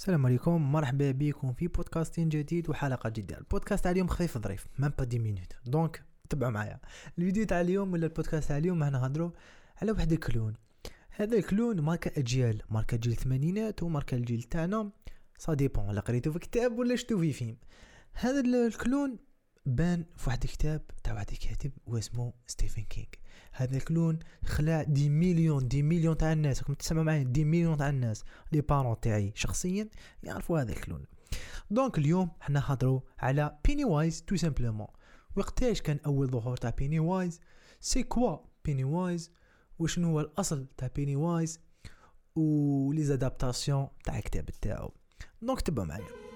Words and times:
السلام 0.00 0.26
عليكم 0.26 0.72
مرحبا 0.72 1.10
بكم 1.10 1.52
في 1.52 1.68
بودكاست 1.68 2.20
جديد 2.20 2.70
وحلقة 2.70 3.08
جديدة. 3.08 3.38
البودكاست 3.38 3.84
تاع 3.84 3.92
اليوم 3.92 4.08
خفيف 4.08 4.38
ظريف 4.38 4.66
même 4.78 4.92
pas 4.98 5.04
dix 5.04 5.18
minutes 5.18 5.52
donc 5.66 6.02
تبعوا 6.30 6.52
معايا. 6.52 6.80
الفيديو 7.18 7.44
تاع 7.44 7.60
اليوم 7.60 7.92
ولا 7.92 8.06
البودكاست 8.06 8.48
تاع 8.48 8.58
اليوم 8.58 8.78
معنا 8.78 8.98
نهضروا 8.98 9.30
على 9.82 9.92
واحد 9.92 10.12
ال 10.12 10.18
clown. 10.18 10.54
هذا 11.10 11.36
ال 11.36 11.43
clown 11.43 11.80
ماركة 11.80 12.20
أجيال 12.20 12.62
ماركة 12.70 12.96
جيل 12.96 13.12
الثمانينات 13.12 13.82
وماركة 13.82 14.14
الجيل 14.14 14.42
تاعنا. 14.42 14.90
ça 15.38 15.54
dépend 15.54 15.88
ولا 15.88 16.00
قريتو 16.00 16.32
في 16.32 16.38
كتاب 16.38 16.78
ولا 16.78 16.96
شتو 16.96 17.18
في 17.18 17.32
فيلم. 17.32 17.56
هذا 18.12 18.40
ال 18.40 18.53
clown 18.53 19.18
بان 19.66 20.04
في 20.16 20.30
واحد 20.30 20.44
الكتاب 20.44 20.82
تاع 21.04 21.14
واحد 21.14 21.30
الكاتب 21.30 21.72
واسمه 21.86 22.32
ستيفن 22.46 22.82
كينغ. 22.82 23.06
هذا 23.52 23.76
ال 23.76 23.83
clown 23.83 24.18
خلع 24.44 24.82
des 24.82 25.08
millions 25.08 25.68
des 25.68 25.82
millions 25.82 26.16
تاع 26.16 26.32
الناس 26.32 26.58
راكم 26.58 26.74
تسمعوا 26.74 27.04
معايا 27.04 27.22
des 27.22 27.44
millions 27.44 27.76
تاع 27.76 27.88
الناس 27.88 28.24
les 28.52 28.60
parents 28.60 29.00
تاعي 29.00 29.32
شخصيا 29.34 29.88
يعرفوا 30.22 30.60
هذا 30.60 30.72
ال 30.72 30.77
clown. 30.77 31.04
donc 31.70 31.98
اليوم 31.98 32.30
حنا 32.40 32.62
نهضروا 32.64 33.00
على 33.18 33.58
Pennywise 33.64 34.22
tout 34.22 34.36
simplement 34.36 34.86
وقتاش 35.36 35.82
كان 35.82 35.98
أول 36.06 36.30
ظهور 36.30 36.56
تاع 36.56 36.70
Pennywise 36.70 37.40
c'est 37.80 38.02
quoi 38.02 38.36
Pennywise 38.64 39.32
وشنو 39.78 40.08
هو 40.08 40.20
الأصل 40.20 40.66
تاع 40.76 40.88
Pennywise 40.96 41.60
و 42.36 42.92
les 42.92 43.04
adaptations 43.04 43.88
تاع 44.04 44.18
الكتاب 44.18 44.44
تاعو. 44.44 44.92
donc 45.42 45.60
تبعوا 45.60 45.86
معايا 45.86 46.29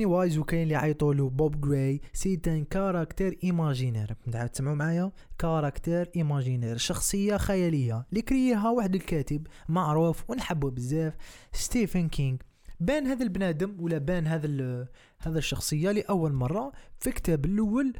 بيني 0.00 0.12
وايز 0.12 0.38
وكاين 0.38 0.62
اللي 0.62 0.74
يعيطوا 0.74 1.14
له 1.14 1.28
بوب 1.30 1.60
جراي 1.60 2.00
c'est 2.12 2.40
un 2.46 2.64
caractère 2.64 3.38
imaginaire 3.44 4.16
تسمعوا 4.52 4.76
معايا؟ 4.76 5.12
caractère 5.38 6.10
imaginaire. 6.16 6.76
شخصية 6.76 7.36
خيالية. 7.36 8.06
اللي 8.10 8.22
كريها 8.22 8.70
واحد 8.70 8.94
الكاتب 8.94 9.46
معروف 9.68 10.30
ونحبه 10.30 10.70
بزاف 10.70 11.16
ستيفن 11.52 12.08
كينغ 12.08 12.36
بان 12.80 13.06
هذا 13.06 13.22
البنادم 13.22 13.76
ولا 13.80 13.98
بان 13.98 14.26
هذا 14.26 14.88
هذا 15.18 15.38
الشخصية 15.38 15.90
لأول 15.90 16.32
مرة 16.32 16.72
في 17.00 17.06
الكتاب 17.06 17.44
الأول 17.44 17.92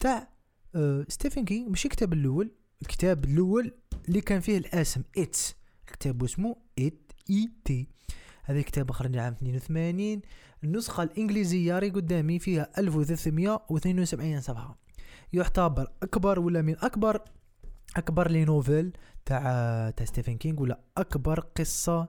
تاع 0.00 0.28
ستيفن 1.08 1.44
كينغ 1.44 1.70
مش 1.70 1.84
الكتاب 1.84 2.12
الأول 2.12 2.50
الكتاب 2.82 3.24
الأول 3.24 3.72
اللي 4.08 4.20
كان 4.20 4.40
فيه 4.40 4.58
الاسم 4.58 5.02
It's 5.18 5.54
الكتاب 5.86 6.24
اسمه 6.24 6.56
It 6.78 7.12
I 7.30 7.50
T 7.64 7.88
هذا 8.48 8.58
الكتاب 8.58 8.90
خرج 8.90 9.16
عام 9.16 9.32
82 9.32 10.20
النسخة 10.64 11.02
الإنجليزية 11.02 11.78
ري 11.78 11.90
قدامي 11.90 12.38
فيها 12.38 12.68
1372 12.78 14.40
صفحة. 14.40 14.78
يعتبر 15.32 15.88
أكبر 16.02 16.40
ولا 16.40 16.62
من 16.62 16.76
أكبر؟ 16.82 17.20
أكبر 17.96 18.30
les 18.30 18.44
nouvelles 18.44 18.96
تاع 19.24 19.40
تاع 19.90 20.06
ستيفن 20.06 20.36
كينغ 20.36 20.62
ولا 20.62 20.80
أكبر 20.96 21.40
قصة 21.40 22.08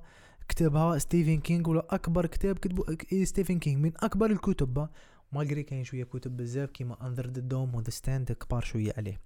كتبها 0.49 0.97
ستيفن 0.97 1.39
كينغ 1.39 1.69
ولا 1.69 1.87
أكبر 1.89 2.25
كتاب 2.25 2.59
كتبه 2.59 2.97
ستيفن 3.23 3.59
كينغ. 3.59 3.81
من 3.81 3.91
أكبر 3.95 4.31
الكتب. 4.31 4.87
malgré 5.31 5.63
كاين 5.63 5.83
شوية 5.83 6.03
كتب 6.03 6.37
بزاف 6.37 6.69
كيما 6.69 7.07
Under 7.07 7.27
the 7.27 7.41
Dome 7.41 7.75
و 7.75 7.79
The 7.79 7.89
Stand 7.89 8.31
كبار 8.31 8.61
شوية 8.61 8.93
عليه. 8.97 9.19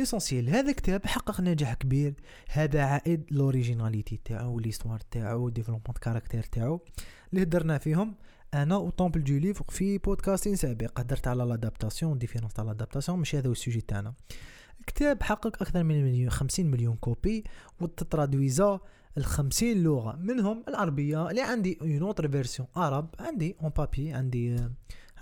l'essentiel 0.00 0.48
هذا 0.48 0.70
الكتاب 0.70 1.06
حقق 1.06 1.40
نجاح 1.40 1.74
كبير. 1.74 2.14
هذا 2.50 2.82
عائد 2.82 3.24
l'originalité 3.30 4.20
تاعو 4.24 4.58
l'histoire 4.58 5.00
تاعو 5.10 5.48
développement 5.48 5.96
caractère 6.00 6.42
تاعو 6.42 6.80
اللي 7.32 7.42
هدرنا 7.42 7.78
فيهم. 7.78 8.14
أنا 8.54 8.76
و 8.76 8.90
temple 8.90 9.24
de 9.24 9.38
livre 9.38 9.64
في 9.68 9.98
بودكاستين 9.98 10.56
سابق. 10.56 11.00
هدرت 11.00 11.28
على 11.28 11.44
l'adaptation 11.44 12.18
différence 12.18 12.52
تاع 12.52 12.64
l'adaptation 12.64 13.18
ماشي 13.18 13.38
هذا 13.38 13.48
هو 13.48 13.52
ال 13.52 13.57
sujet 13.57 13.80
تاعنا. 13.80 14.14
الكتاب 14.80 15.22
حقق 15.22 15.62
أكثر 15.62 15.82
من 15.82 16.04
مليون 16.04 16.30
50 16.30 16.66
مليون 16.66 16.96
copies 16.96 17.44
وتترادويزا 17.80 18.80
ال 19.18 19.24
50 19.24 19.82
لغة. 19.82 20.16
منهم 20.16 20.64
العربية 20.68 21.30
اللي 21.30 21.42
عندي 21.42 21.78
une 21.82 22.02
autre 22.02 22.28
version 22.28 22.68
arabe 22.76 23.14
عندي 23.18 23.56
en 23.62 23.70
papier 23.70 24.12
عندي 24.12 24.56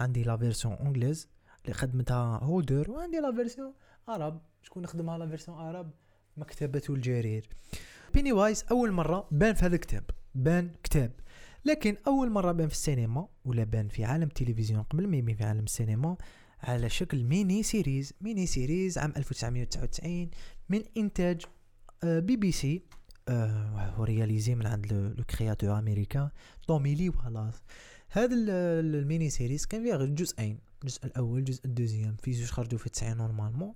عندي 0.00 0.22
la 0.22 0.36
version 0.36 0.74
anglaise 0.74 1.28
اللي 1.64 1.74
خدمتها 1.74 2.38
Hodder 2.42 2.90
وعندي 2.90 3.16
la 3.16 3.32
version 3.32 3.72
arabe 4.08 4.40
شكون 4.62 4.86
خدمها 4.86 5.18
la 5.18 5.28
version 5.28 5.58
arabe؟ 5.58 5.90
مكتبة 6.36 6.82
الجرير. 6.90 7.48
بيني 8.14 8.32
وايز 8.32 8.64
أول 8.70 8.92
مرة 8.92 9.28
بان 9.30 9.54
في 9.54 9.64
هذا 9.64 9.74
الكتاب 9.74 10.04
بان 10.34 10.70
كتاب. 10.82 11.12
لكن 11.64 11.96
أول 12.06 12.30
مرة 12.30 12.52
بان 12.52 12.68
في 12.68 12.74
السينما 12.74 13.28
ولا 13.44 13.64
بان 13.64 13.88
في 13.88 14.04
عالم 14.04 14.22
التلفزيون 14.22 14.82
قبل 14.82 15.06
ما 15.06 15.16
يبين 15.16 15.36
في 15.36 15.44
عالم 15.44 15.64
السينما 15.64 16.16
على 16.60 16.88
شكل 16.88 17.24
mini 17.24 17.62
series. 17.62 18.12
mini 18.20 18.46
series 18.46 18.98
عام 18.98 19.12
1999 19.16 20.30
من 20.68 20.82
إنتاج 20.96 21.42
بي 22.04 22.36
بي 22.36 22.52
سي 22.52 22.82
هو 23.28 24.04
réalisé 24.04 24.54
من 24.54 24.66
عند 24.66 24.92
le 24.92 25.24
créateur 25.24 25.78
américain 25.78 26.30
تومي 26.66 27.08
والاس 27.08 27.62
هذا 28.10 28.34
ال 28.34 28.53
mini 28.53 29.30
series 29.30 29.66
كان 29.66 29.82
فيها 29.82 29.96
غير 29.96 30.08
جزئين 30.08 30.58
الجزء 30.82 31.06
الأول 31.06 31.38
الجزء 31.38 31.64
ال 31.64 31.69
deuxième. 31.69 32.16
في 32.22 32.32
زوج 32.32 32.48
خرجوا 32.48 32.78
في 32.78 32.88
90 32.88 33.16
normalement 33.16 33.74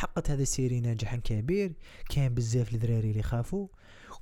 حققت 0.00 0.30
هذا 0.30 0.42
ال 0.42 0.48
série 0.48 0.80
نجاحا 0.80 1.16
كبير 1.16 1.72
كان 2.10 2.34
بزاف 2.34 2.74
الدراري 2.74 3.10
اللي 3.10 3.22
خافوا. 3.22 3.68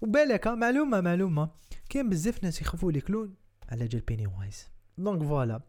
وبالك 0.00 0.47
معلومة 0.47 1.00
معلومة. 1.00 1.50
كان 1.89 2.09
بزاف 2.09 2.44
ناس 2.44 2.61
يخافوا 2.62 2.93
clown 2.93 3.34
على 3.69 3.88
جال 3.88 4.00
بيني 4.00 4.27
وايز 4.27 4.69
donc 4.99 5.23
voilà 5.23 5.61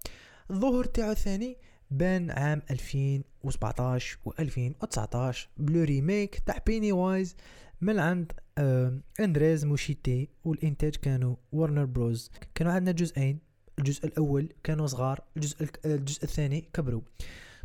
الظهور 0.52 0.86
تاعو 0.86 1.12
الثاني 1.12 1.58
بان 1.92 2.32
عام 2.32 2.62
2017 2.72 4.18
و 4.26 4.32
2019 4.40 5.50
ب 5.58 5.66
le 5.66 5.84
remake 5.84 6.40
تاع 6.40 6.58
بيني 6.68 6.92
وايز 6.92 7.36
من 7.82 8.00
عند 8.00 8.32
آه 8.58 9.00
أندريز 9.20 9.66
موشيتي 9.66 10.30
والانتاج 10.44 10.96
كانوا 10.96 11.36
ورنر 11.52 11.86
بروز 11.86 12.32
كانوا 12.56 12.74
عندنا 12.74 12.92
جزئين. 12.92 13.40
الجزء 13.80 14.06
الأول 14.06 14.54
كانوا 14.64 14.88
صغار 14.88 15.24
الجزء 15.38 15.70
الجزء 15.86 16.24
الثاني 16.24 16.70
كبروا. 16.74 17.02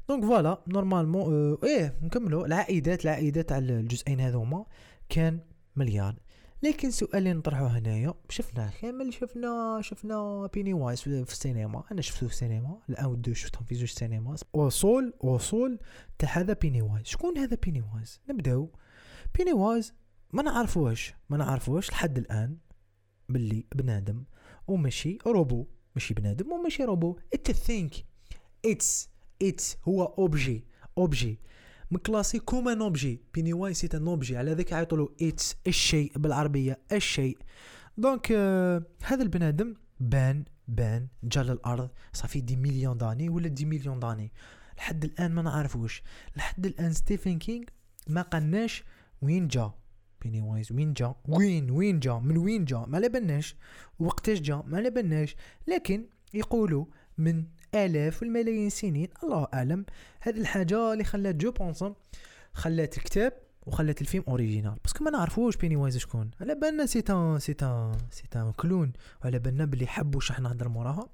donc 0.08 0.24
voilà 0.24 0.62
normalement 0.68 1.58
إيه 1.64 1.98
نكملوا 2.02 2.46
العائدات 2.46 3.04
العائدات 3.04 3.52
على 3.52 3.80
الجزئين 3.80 4.20
هذوما 4.20 4.66
كان 5.08 5.40
مليار. 5.76 6.16
لكن 6.62 6.88
السؤال 6.88 7.16
اللي 7.16 7.32
نطرحه 7.32 7.66
هنايا 7.66 8.14
شفناه 8.28 8.72
كامل 8.80 9.14
شفنا 9.14 9.80
شفنا 9.82 10.46
بيني 10.54 10.74
وايز 10.74 11.00
في 11.00 11.08
السينما. 11.08 11.84
أنا 11.92 12.02
شفته 12.02 12.26
في 12.26 12.32
السينما 12.32 12.78
ال 12.88 12.94
un 12.94 13.06
و 13.06 13.12
deux 13.12 13.34
شفتهم 13.34 13.64
في 13.64 13.74
زوج 13.74 13.88
سينما. 13.88 14.36
وصول 14.52 15.14
وصول 15.20 15.78
تاع 16.18 16.38
هذا 16.38 16.52
بيني 16.52 16.82
وايز 16.82 17.06
شكون 17.06 17.38
هذا 17.38 17.56
بيني 17.62 17.84
وايز 17.94 18.20
نبداو. 18.30 18.70
بيني 19.38 19.52
وايز 19.52 19.94
ما 20.32 20.42
نعرفوش 20.42 21.14
ما 21.30 21.36
نعرفوش 21.36 21.90
لحد 21.90 22.18
الآن 22.18 22.56
باللي 23.28 23.66
بنادم. 23.74 24.24
ومشي 24.68 25.18
روبو. 25.26 25.66
ماشي 25.94 26.14
بنادم 26.14 26.52
وماشي 26.52 26.84
robot. 26.84 27.18
it 27.34 27.50
thing 27.50 27.94
it's 28.66 29.13
it's 29.42 29.76
هو 29.88 30.04
objet 30.04 30.64
objet 30.98 31.38
مكلاسي 31.90 32.38
comme 32.38 32.68
un 32.68 32.80
objet 32.82 33.20
بيني 33.34 33.52
وايز 33.52 33.74
c'est 33.74 33.94
un 33.94 34.08
objet 34.08 34.36
على 34.36 34.52
ذاك 34.52 34.72
يعيطوا 34.72 34.98
له 34.98 35.08
It's 35.22 35.56
الشيء 35.66 36.12
بالعربية. 36.18 36.78
الشيء. 36.92 37.38
donc 37.98 38.32
آه 38.32 38.82
هذا 39.02 39.22
البنادم 39.22 39.74
بان 40.00 40.44
بان 40.68 41.08
جا 41.24 41.42
للارض 41.42 41.90
ça 42.12 42.22
fait 42.22 42.40
des 42.40 42.56
millions 42.56 42.96
d'années 42.98 43.28
ولا 43.28 43.48
des 43.48 43.64
millions 43.64 44.00
d'années. 44.00 44.32
لحد 44.78 45.04
الآن 45.04 45.32
ما 45.32 45.42
نعرفوش. 45.42 46.02
لحد 46.36 46.66
الآن 46.66 46.92
ستيفن 46.92 47.38
كينغ 47.38 47.64
ما 48.08 48.22
قلناش 48.22 48.84
وين 49.22 49.48
جا. 49.48 49.72
بيني 50.22 50.40
وايز 50.40 50.72
وين 50.72 50.92
جا؟ 50.92 51.14
وين 51.28 51.70
وين 51.70 52.00
جا؟ 52.00 52.12
من 52.18 52.36
وين 52.36 52.64
جا؟ 52.64 52.84
ما 52.88 52.96
على 52.96 53.08
بالناش 53.08 53.56
وقتاش 53.98 54.40
جا؟ 54.40 54.62
ما 54.66 54.76
على 54.76 54.90
بالناش 54.90 55.36
لكن 55.68 56.06
يقولوا 56.34 56.84
من 57.18 57.44
آلاف 57.74 58.22
والملايين 58.22 58.70
سنين. 58.70 59.08
الله 59.22 59.46
أعلم. 59.54 59.84
هذه 60.20 60.40
الحاجة 60.40 60.92
اللي 60.92 61.04
خلات 61.04 61.34
je 61.34 61.50
pense 61.50 61.94
خلات 62.52 62.96
الكتاب 62.96 63.32
وخلات 63.66 64.00
الفيلم 64.00 64.24
original. 64.28 64.76
parce 64.84 64.97
que 64.97 65.04
ما 65.04 65.10
نعرفوش 65.10 65.56
بيني 65.56 65.76
وايز 65.76 65.96
شكون. 65.96 66.30
على 66.40 66.54
بالنا 66.54 66.86
c'est 66.86 67.02
un 67.02 67.38
c'est 67.38 67.54
un 67.54 67.92
c'est 68.10 68.24
un 68.30 68.52
clown. 68.52 68.92
وعلى 69.24 69.38
بالنا 69.38 69.64
بلي 69.64 69.86
حب 69.86 70.14
واش 70.14 70.30
راح 70.30 70.40
نهضر 70.40 70.68
موراها. 70.68 71.08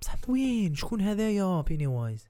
بصح 0.00 0.16
وين؟ 0.28 0.74
شكون 0.74 1.00
هذايا 1.00 1.60
بيني 1.60 1.86
وايز 1.86 2.28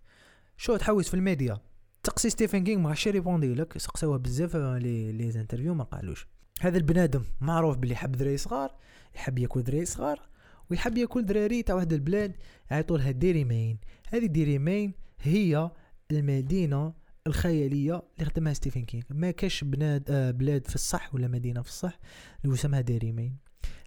شو 0.56 0.76
تحوس 0.76 1.08
في 1.08 1.14
الميديا؟ 1.14 1.58
تسقسي 2.02 2.30
ستيفن 2.30 2.64
كينغ 2.64 2.80
ما 2.80 2.88
عرفش 2.88 3.06
يريبوندي 3.06 3.54
لك 3.54 3.78
سقساوه 3.78 4.16
بزاف 4.18 4.56
les 4.56 5.12
les 5.12 5.40
interviews 5.40 5.74
ما 5.74 5.84
قالوش. 5.84 6.26
هذا 6.60 6.78
البنادم 6.78 7.24
معروف 7.40 7.76
بلي 7.76 7.92
يحب 7.92 8.12
دراري 8.12 8.36
صغار 8.36 8.74
يحب 9.14 9.38
ياكل 9.38 9.62
دراري 9.62 9.84
صغار. 9.84 10.29
ويحب 10.70 10.98
ياكل 10.98 11.24
دراري 11.24 11.62
تاع 11.62 11.74
واحد 11.74 11.92
البلاد 11.92 12.36
يعيطوا 12.70 12.98
لها 12.98 13.10
ديري 13.10 13.44
مين 13.44 13.78
هذه 14.08 14.26
ديري 14.26 14.58
مين 14.58 14.92
هي 15.20 15.70
المدينة 16.10 16.94
الخيالية 17.26 18.02
اللي 18.18 18.30
خدمها 18.30 18.52
ستيفن 18.52 18.84
كينغ. 18.84 19.02
ما 19.10 19.30
كاش 19.30 19.64
بلاد 19.64 20.10
آه 20.10 20.30
بلاد 20.30 20.66
في 20.66 20.74
الصح 20.74 21.14
ولا 21.14 21.28
مدينة 21.28 21.62
في 21.62 21.68
الصح 21.68 21.98
اللي 22.44 22.54
اسمها 22.54 22.80
ديري 22.80 23.12
مين 23.12 23.36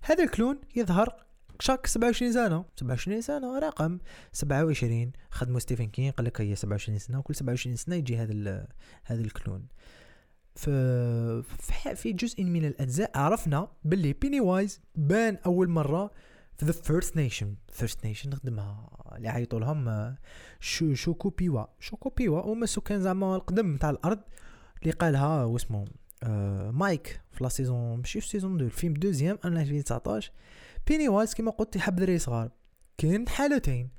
هذا 0.04 0.24
ال 0.24 0.30
clown 0.30 0.60
يظهر 0.76 1.16
chaque 1.60 1.88
27 1.88 2.34
سنة. 2.34 2.66
27 2.76 3.22
سنة 3.22 3.60
رقم 3.60 3.98
27 4.32 5.12
خدموا 5.32 5.60
ستيفن 5.60 5.86
كين 5.88 6.12
قال 6.12 6.26
لك 6.26 6.42
هي 6.42 6.56
27 6.56 7.00
سنة 7.00 7.20
وكل 7.20 7.36
27 7.36 7.76
سنة 7.76 7.96
يجي 7.96 8.18
هذا 8.18 8.68
هذا 9.04 9.22
ال 9.22 9.28
clown. 9.28 9.68
ف 10.56 10.70
في 11.96 12.14
جزء 12.14 12.44
من 12.44 12.66
الأجزاء 12.66 13.12
عرفنا 13.16 13.68
باللي 13.84 14.14
بيني 14.14 14.40
وايز 14.40 14.82
بان 14.96 15.38
أول 15.46 15.70
مرة 15.70 16.12
في 16.58 16.66
the 16.66 16.72
First 16.72 17.18
Nation 17.18 17.56
First 17.72 18.06
Nation 18.06 18.30
نخدمها 18.30 18.90
اللي 19.16 19.30
عيطوا 19.30 19.60
لهم 19.60 20.16
شو 20.60 20.94
شوكو 20.94 21.30
بيوا 21.30 21.66
شوكو 21.80 22.10
بيوا 22.10 22.42
هما 22.42 22.64
السكان 22.64 23.02
زعما 23.02 23.36
القدم 23.36 23.78
تاع 23.78 23.90
الأرض 23.90 24.20
اللي 24.82 24.92
قالها 24.94 25.44
واسمو 25.44 25.86
آه 26.24 26.72
مايك 26.72 27.22
في 27.32 27.44
la 27.44 27.50
saison 27.50 27.98
ماشي 27.98 28.22
في 28.22 28.28
saison 28.28 28.56
2 28.56 28.66
الفيلم 28.66 28.94
deuxième 28.94 29.40
en 29.46 29.58
2019 29.58 30.32
بيني 30.88 31.10
وايز 31.10 31.34
كيما 31.34 31.52
قلت 31.52 31.76
يحب 31.76 31.96
دراري 31.96 32.20
صغار. 32.20 32.52
كاين 32.98 33.28
حالتين. 33.28 33.90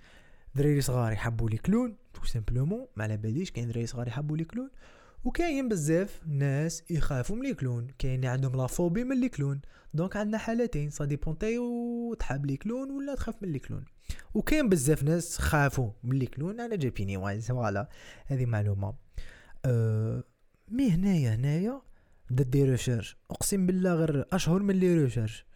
دراري 0.54 0.80
صغار 0.80 1.12
يحبوا 1.12 1.50
les 1.50 1.56
clowns 1.56 1.96
tout 2.14 2.24
simplement 2.24 2.86
ما 2.96 3.04
على 3.04 3.16
باليش 3.16 3.50
كاين 3.50 3.68
دراري 3.68 3.86
صغار 3.86 4.08
يحبوا 4.08 4.36
les 4.36 4.44
clowns. 4.44 4.70
وكاين 5.24 5.68
بزاف 5.68 6.20
ناس 6.26 6.82
يخافوا 6.90 7.36
من 7.36 7.42
les 7.42 7.54
clowns 7.54 7.86
كاين 7.98 8.24
عندهم 8.24 8.56
la 8.56 8.66
phobie 8.66 9.04
من 9.04 9.20
les 9.20 9.28
clowns 9.28 9.60
donc 9.94 10.16
عندنا 10.16 10.38
حالتين. 10.38 10.90
ça 10.90 11.04
dépend 11.04 11.38
تايو 11.38 12.14
تحب 12.18 12.46
les 12.46 12.56
clowns 12.56 12.90
ولا 12.90 13.14
تخاف 13.14 13.42
من 13.42 13.52
les 13.52 13.58
clowns 13.58 13.84
وكاين 14.34 14.68
بزاف 14.68 15.02
ناس 15.02 15.38
خافوا 15.38 15.90
من 16.02 16.18
لي 16.18 16.26
كلون 16.26 16.60
على 16.60 16.76
جا 16.76 16.88
بيني 16.88 17.16
وايز 17.16 17.48
voilà 17.48 17.88
هذه 18.26 18.46
معلومة. 18.46 18.94
أه 19.64 20.24
mais 20.68 20.90
هنايا 20.90 21.34
هنايا 21.34 21.82
دير 22.30 22.70
recherche 22.70 23.16
أقسم 23.30 23.66
بالله 23.66 23.94
غير 23.94 24.24
أشهر 24.32 24.62
من 24.62 24.74
les 24.74 25.02
recherches 25.02 25.46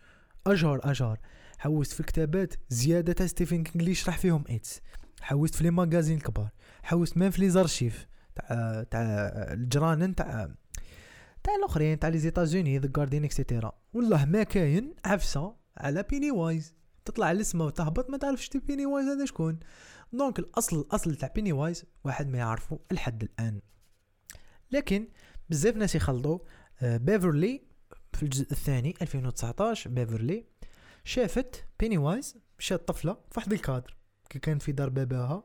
أشهر 0.46 0.80
أشهر. 0.90 1.18
حوست 1.58 1.92
في 1.92 2.00
الكتابات 2.00 2.54
زيادة 2.68 3.12
تاع 3.12 3.26
ستيفن 3.26 3.62
كينغ 3.62 3.76
اللي 3.76 3.90
يشرح 3.90 4.18
فيهم 4.18 4.44
It's 4.50 4.80
حوست 5.20 5.54
في 5.54 5.64
les 5.64 5.70
magazines 5.70 6.16
الكبار. 6.16 6.48
حوست 6.82 7.16
même 7.16 7.30
في 7.30 7.40
les 7.40 7.50
archives 7.50 8.06
تاع 8.38 8.82
تاع 8.82 9.02
الجرانن 9.52 10.14
تاع 10.14 10.50
تاع 11.44 11.54
الآخرين 11.54 11.98
تاع 11.98 12.08
les 12.08 12.18
États-Unis 12.18 12.78
The 12.78 12.88
Guardian 12.96 13.24
et 13.24 13.36
cetera 13.36 13.72
والله 13.92 14.24
ما 14.24 14.42
كاين 14.42 14.94
عفسة 15.04 15.56
على 15.76 16.02
بيني 16.02 16.30
وايز 16.30 16.74
تطلع 17.04 17.30
الاسم 17.30 17.60
وتهبط 17.60 18.10
ما 18.10 18.18
تعرفش 18.18 18.56
بيني 18.56 18.86
وايز 18.86 19.06
هذا 19.08 19.24
شكون. 19.24 19.58
دونك 20.12 20.38
الأصل 20.38 20.80
الأصل 20.80 21.14
تاع 21.14 21.32
بيني 21.34 21.52
وايز 21.52 21.84
واحد 22.04 22.28
ما 22.28 22.38
يعرفه 22.38 22.78
لحد 22.92 23.22
الآن. 23.22 23.60
لكن 24.72 25.08
بزاف 25.50 25.76
ناس 25.76 25.94
يخلطوا 25.94 26.38
بيفرلي 26.82 27.62
في 28.12 28.22
الجزء 28.22 28.52
الثاني 28.52 28.94
2019 29.02 29.90
بيفرلي 29.90 30.44
شافت 31.04 31.64
بيني 31.80 31.98
وايز 31.98 32.36
شات 32.58 32.88
طفلة 32.88 33.12
في 33.12 33.20
واحد 33.36 33.52
الكادر 33.52 33.96
كي 34.30 34.38
كان 34.38 34.58
في 34.58 34.72
دار 34.72 34.88
باباها. 34.88 35.44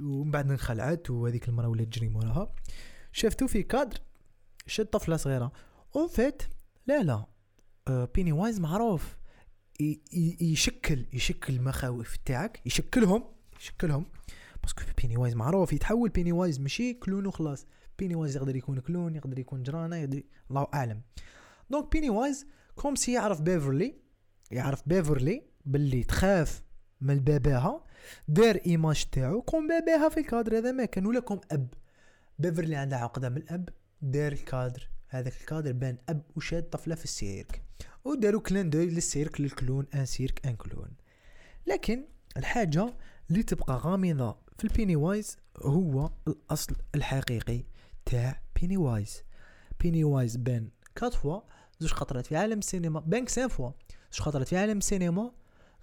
ومن 0.00 0.30
بعد 0.30 0.50
انخلعت 0.50 1.10
وهذيك 1.10 1.48
المراه 1.48 1.68
ولات 1.68 1.86
تجري 1.86 2.08
موراها. 2.08 2.54
شافتو 3.12 3.46
في 3.46 3.62
كادر 3.62 3.98
شات 4.66 4.92
طفلة 4.92 5.16
صغيرة. 5.16 5.52
en 5.96 6.08
fait 6.08 6.42
لا 6.86 7.02
لا. 7.02 7.26
بيني 8.14 8.32
وايز 8.32 8.60
معروف. 8.60 9.16
يشكل 10.40 11.06
يشكل 11.12 11.54
المخاوف 11.54 12.16
تاعك 12.16 12.60
يشكلهم 12.66 13.24
يشكلهم. 13.60 14.06
parce 14.62 14.75
que 14.75 14.82
بيني 15.02 15.16
وايز 15.16 15.34
معروف 15.34 15.72
يتحول 15.72 16.08
بيني 16.08 16.32
وايز 16.32 16.60
ماشي 16.60 16.94
clown 16.94 17.26
وخلاص. 17.26 17.66
بيني 17.98 18.14
وايز 18.14 18.36
يقدر 18.36 18.56
يكون 18.56 18.80
clown 18.80 19.14
يقدر 19.16 19.38
يكون 19.38 19.62
جرانه 19.62 19.96
يقدر 19.96 20.22
الله 20.50 20.66
أعلم. 20.74 21.02
donc 21.70 21.92
بيني 21.92 22.10
وايز 22.10 22.46
comme 22.74 22.94
si 22.94 23.12
يعرف 23.12 23.40
بيفرلي 23.40 23.94
يعرف 24.50 24.88
بيفرلي 24.88 25.42
باللي 25.64 26.04
تخاف 26.04 26.63
من 27.04 27.18
باباها 27.18 27.84
دار 28.28 28.60
image 28.66 29.04
تاعو 29.12 29.42
comme 29.42 29.68
باباها 29.68 30.08
في 30.08 30.20
الكادر 30.20 30.58
هذا 30.58 30.72
ما 30.72 30.84
كان 30.84 31.06
ولا 31.06 31.20
comme 31.20 31.40
أب. 31.50 31.74
بيفرلي 32.38 32.76
عندها 32.76 32.98
عقدة 32.98 33.28
من 33.28 33.36
الأب 33.36 33.68
دار 34.02 34.32
الكادر 34.32 34.88
هذاك 35.08 35.40
الكادر 35.40 35.72
بان 35.72 35.96
أب 36.08 36.22
وشاد 36.36 36.62
طفلة 36.62 36.94
في 36.94 37.04
السيرك. 37.04 37.62
وداروا 38.04 38.40
clin 38.40 38.70
d'œil 38.70 38.86
للسيرك 38.86 39.40
لل 39.40 39.53
clown 39.53 39.86
un 39.94 40.06
cirque 40.06 40.46
un 40.46 40.56
clown. 40.56 40.90
لكن 41.66 42.04
الحاجة 42.36 42.94
اللي 43.30 43.42
تبقى 43.42 43.76
غامضة 43.76 44.36
في 44.58 44.64
البيني 44.64 44.96
وايز 44.96 45.36
هو 45.62 46.10
الأصل 46.28 46.76
الحقيقي 46.94 47.64
تاع 48.04 48.40
بيني 48.60 48.76
وايز 48.76 49.22
بيني 49.80 50.04
وايز 50.04 50.36
بان 50.36 50.68
quatre 50.96 51.14
fois 51.14 51.40
زوج 51.80 51.90
خطرات 51.90 52.26
في 52.26 52.36
عالم 52.36 52.58
السينما. 52.58 53.00
بان 53.00 53.28
cinq 53.28 53.48
fois 53.48 53.70
زوج 54.12 54.20
خطرات 54.20 54.48
في 54.48 54.56
عالم 54.56 54.78
السينما 54.78 55.32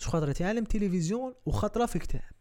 خطرات 0.08 0.38
في 0.38 0.44
عالم 0.44 0.64
التلفزيون 0.64 1.34
وخطره 1.46 1.86
في 1.86 2.00
كتاب. 2.00 2.32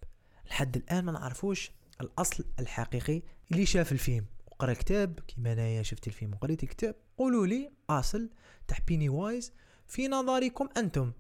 لحد 0.51 0.77
الآن 0.77 1.05
ما 1.05 1.13
نعرفوش 1.13 1.73
الأصل 2.01 2.45
الحقيقي 2.59 3.23
اللي 3.53 3.67
شاف 3.67 3.93
الفيلم. 3.93 4.27
وقرأ 4.47 4.73
كتاب 4.73 5.21
كيما 5.21 5.53
أنايا 5.53 5.83
شفت 5.83 6.07
الفيلم 6.07 6.33
وقريت 6.33 6.63
الكتاب 6.63 6.95
قولوا 7.19 7.47
لي 7.47 7.73
أصل 7.91 8.31
تاع 8.69 8.79
بيني 8.87 9.09
وايز 9.09 9.53
في 9.87 10.09
نظركم 10.09 10.69
أنتم. 10.77 11.13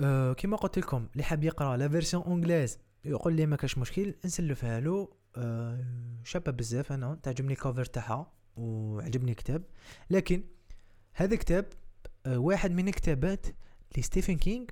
أه 0.00 0.32
كيما 0.32 0.56
قلت 0.56 0.78
لكم 0.78 1.08
اللي 1.12 1.24
حاب 1.24 1.44
يقرأ 1.44 1.76
la 1.76 1.88
version 1.88 2.22
anglaise 2.22 2.78
يقول 3.04 3.32
لي 3.32 3.46
ما 3.46 3.56
كاش 3.56 3.78
مشكل 3.78 4.14
نسلفها 4.24 4.80
له. 4.80 5.08
أه 5.36 5.84
شابة 6.24 6.52
بزاف 6.52 6.92
أنا 6.92 7.18
تعجبني 7.22 7.52
ال 7.52 7.57
cover 7.57 7.84
تاعها 7.84 8.32
وعجبني 8.56 9.30
الكتاب. 9.30 9.62
لكن 10.10 10.44
هذا 11.12 11.36
كتاب 11.36 11.66
أه 12.26 12.38
واحد 12.38 12.70
من 12.70 12.88
الكتابات 12.88 13.46
اللي 13.90 14.02
ستيفن 14.02 14.36
كينغ 14.36 14.66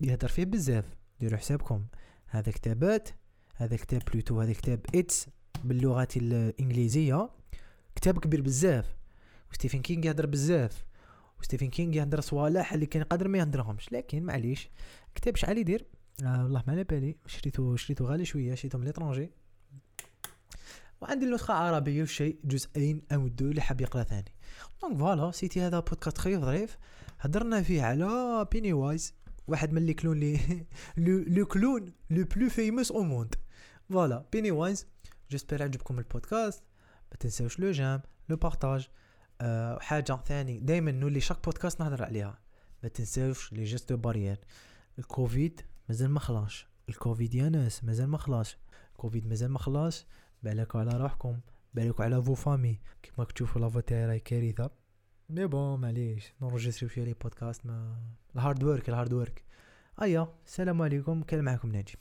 يهدر 0.00 0.28
فيه 0.28 0.44
بزاف 0.44 0.84
ديروا 1.20 1.38
حسابكم. 1.38 1.84
هذا 2.26 2.52
كتابات 2.52 3.08
هذا 3.56 3.76
كتاب 3.76 4.02
plutôt 4.12 4.40
هذا 4.40 4.52
كتاب 4.52 4.80
It's 4.94 5.26
باللغة 5.64 6.08
الإنجليزية. 6.16 7.30
كتاب 7.96 8.18
كبير 8.18 8.42
بزاف. 8.42 8.96
وستيفن 9.50 9.80
كينغ 9.80 10.06
يهدر 10.06 10.26
بزاف. 10.26 10.84
وستيفن 11.40 11.68
كينغ 11.68 11.96
يهدر 11.96 12.20
صوالح 12.20 12.72
اللي 12.72 12.86
كان 12.86 13.02
قادر 13.02 13.28
ما 13.28 13.38
يهدرهمش 13.38 13.92
لكن 13.92 14.22
معليش 14.22 14.70
كتاب 15.14 15.36
شحال 15.36 15.58
يدير؟ 15.58 15.86
آه 16.24 16.42
والله 16.42 16.62
ما 16.66 16.72
على 16.72 16.84
بالي. 16.84 17.16
شريته 17.26 17.76
شريته 17.76 18.04
غالي 18.04 18.24
شوية 18.24 18.54
شريته 18.54 18.78
من 18.78 18.84
l'étranger 18.84 19.30
وعندي 21.00 21.26
النسخة 21.26 21.54
عربية 21.54 22.02
وشيء 22.02 22.38
جزئين 22.44 23.02
أو 23.12 23.28
deux 23.28 23.50
اللي 23.50 23.60
حاب 23.60 23.80
يقرأ 23.80 24.02
ثاني. 24.02 24.32
donc 24.82 24.98
voilà 24.98 25.30
c'était 25.30 25.60
هذا 25.60 25.80
بودكاست 25.80 26.18
خفيف 26.18 26.40
ظريف. 26.40 26.78
هدرنا 27.20 27.62
فيه 27.62 27.82
على 27.82 28.46
بيني 28.52 28.72
وايز 28.72 29.14
واحد 29.46 29.72
من 29.72 29.86
les 29.86 29.94
clowns 29.94 30.20
les 30.20 30.66
le 31.36 31.46
clown 31.46 31.92
le 32.10 32.24
plus 32.24 32.48
fameux 32.48 32.92
au 32.92 33.02
monde. 33.02 33.34
voilà 33.90 34.26
بيني 34.32 34.50
وايز 34.50 34.86
j'espère 35.30 35.62
عجبكم 35.62 35.98
البودكاست. 35.98 36.62
ما 37.10 37.16
تنساوش 37.20 37.60
le 37.60 37.70
j'aime 37.70 38.00
le 38.28 38.36
partage 38.36 38.88
أه 39.40 39.78
حاجة 39.78 40.22
ثاني 40.26 40.60
دايما 40.60 40.90
نولي 40.92 41.20
chaque 41.20 41.44
podcast 41.44 41.80
نهضر 41.80 42.04
عليها. 42.04 42.38
ما 42.82 42.88
تنساوش 42.88 43.52
les 43.52 43.64
gestes 43.64 43.92
barrières 43.92 44.38
الكوفيد 44.98 45.60
مازال 45.88 46.10
ما 46.10 46.20
خلاص 46.20 46.64
الكوفيد 46.88 47.34
يا 47.34 47.48
ناس 47.48 47.84
مازال 47.84 48.08
ما 48.08 48.18
خلاص 48.18 48.56
الكوفيد 48.92 49.26
مازال 49.26 49.50
ما 49.50 49.58
خلاص. 49.58 50.06
بالكوا 50.42 50.80
على 50.80 50.96
روحكم 50.96 51.40
بالكوا 51.74 52.04
على 52.04 52.22
فو 52.22 52.34
فامي 52.34 52.80
كيما 53.02 53.24
تشوفوا 53.24 53.60
لا 53.60 53.68
فوتي 53.68 54.06
راهي 54.06 54.20
كارثة. 54.20 54.81
mais 55.30 55.46
bon 55.46 55.80
معليش 55.80 56.32
نورجستري 56.42 56.88
فيها 56.88 57.04
les 57.04 57.14
podcasts 57.22 57.66
ما 57.66 57.96
ال 58.34 58.40
hard 58.40 58.64
work 58.64 58.88
ال 58.88 58.93
hard 58.93 59.12
work 59.12 59.42
ايا 60.02 60.28
السلام 60.46 60.82
عليكم 60.82 61.22
كان 61.22 61.44
معكم 61.44 61.68
نجيب 61.68 61.98